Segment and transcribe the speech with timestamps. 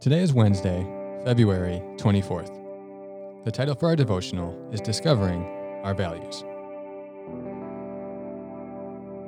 [0.00, 0.82] Today is Wednesday,
[1.26, 3.44] February 24th.
[3.44, 5.44] The title for our devotional is Discovering
[5.84, 6.42] Our Values.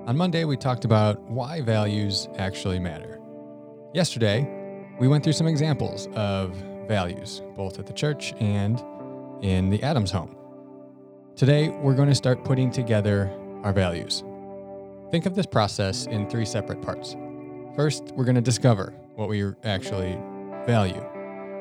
[0.07, 3.21] On Monday, we talked about why values actually matter.
[3.93, 4.49] Yesterday,
[4.99, 6.55] we went through some examples of
[6.89, 8.83] values, both at the church and
[9.43, 10.35] in the Adams home.
[11.37, 13.31] Today, we're going to start putting together
[13.63, 14.25] our values.
[15.11, 17.15] Think of this process in three separate parts.
[17.77, 20.19] First, we're going to discover what we actually
[20.67, 21.05] value.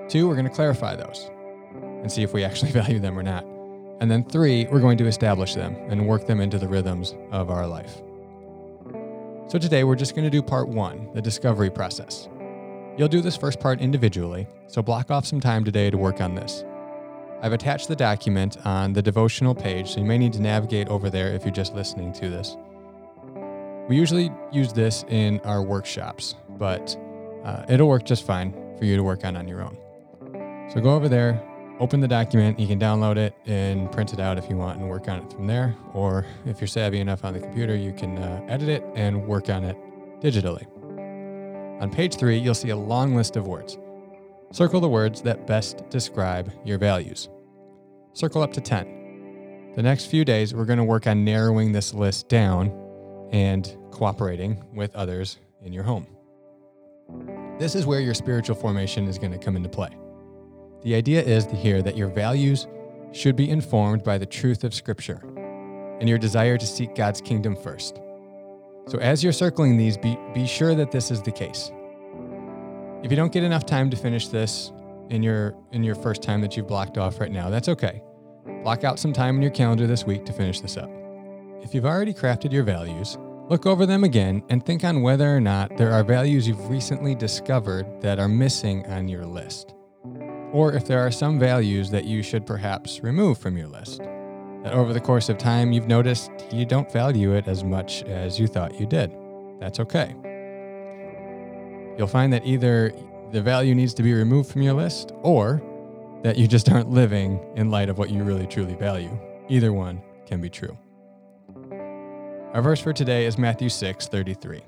[0.08, 1.30] Two, we're going to clarify those
[2.02, 3.46] and see if we actually value them or not.
[4.02, 7.50] And then three, we're going to establish them and work them into the rhythms of
[7.50, 8.02] our life.
[9.48, 12.28] So today we're just going to do part one, the discovery process.
[12.98, 16.36] You'll do this first part individually, so block off some time today to work on
[16.36, 16.64] this.
[17.42, 21.10] I've attached the document on the devotional page, so you may need to navigate over
[21.10, 22.56] there if you're just listening to this.
[23.88, 26.98] We usually use this in our workshops, but
[27.44, 29.78] uh, it'll work just fine for you to work on on your own.
[30.74, 31.40] So go over there,
[31.80, 32.60] open the document.
[32.60, 35.32] You can download it and print it out if you want and work on it
[35.32, 35.76] from there.
[35.94, 39.50] Or if you're savvy enough on the computer, you can uh, edit it and work
[39.50, 39.78] on it
[40.20, 40.66] digitally.
[41.80, 43.78] On page three, you'll see a long list of words.
[44.52, 47.30] Circle the words that best describe your values.
[48.14, 49.74] Circle up to 10.
[49.76, 52.72] The next few days, we're going to work on narrowing this list down
[53.32, 56.08] and cooperating with others in your home.
[57.62, 59.96] This is where your spiritual formation is going to come into play.
[60.82, 62.66] The idea is to hear that your values
[63.12, 65.22] should be informed by the truth of Scripture
[66.00, 68.02] and your desire to seek God's kingdom first.
[68.88, 71.72] So, as you're circling these, be, be sure that this is the case.
[73.04, 74.72] If you don't get enough time to finish this
[75.12, 78.02] in your in your first time that you've blocked off right now, that's okay.
[78.64, 80.90] Block out some time in your calendar this week to finish this up.
[81.62, 83.20] If you've already crafted your values,
[83.52, 87.14] Look over them again and think on whether or not there are values you've recently
[87.14, 89.76] discovered that are missing on your list.
[90.54, 93.98] Or if there are some values that you should perhaps remove from your list.
[94.64, 98.40] That over the course of time you've noticed you don't value it as much as
[98.40, 99.12] you thought you did.
[99.60, 100.16] That's okay.
[101.98, 102.94] You'll find that either
[103.34, 105.62] the value needs to be removed from your list or
[106.24, 109.12] that you just aren't living in light of what you really truly value.
[109.50, 110.78] Either one can be true.
[112.54, 114.58] Our verse for today is Matthew 6 33.
[114.58, 114.64] It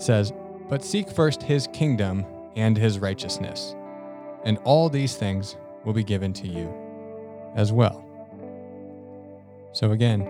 [0.00, 0.32] says,
[0.68, 2.24] But seek first his kingdom
[2.54, 3.74] and his righteousness,
[4.44, 6.72] and all these things will be given to you
[7.56, 8.04] as well.
[9.72, 10.22] So, again,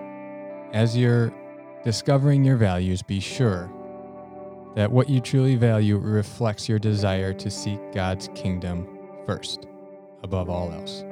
[0.72, 1.34] as you're
[1.84, 3.70] discovering your values, be sure
[4.74, 8.88] that what you truly value reflects your desire to seek God's kingdom
[9.26, 9.66] first,
[10.22, 11.04] above all else.